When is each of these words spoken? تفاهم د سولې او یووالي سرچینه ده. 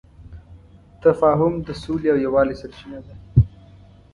تفاهم 1.03 1.53
د 1.67 1.69
سولې 1.83 2.07
او 2.13 2.17
یووالي 2.25 2.55
سرچینه 2.61 2.99
ده. 3.05 3.13